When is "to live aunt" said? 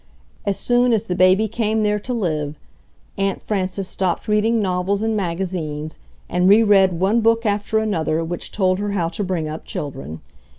1.99-3.39